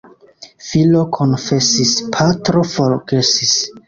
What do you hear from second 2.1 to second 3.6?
patro forgesis.